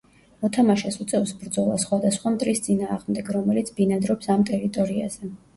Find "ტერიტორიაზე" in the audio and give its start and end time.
4.53-5.35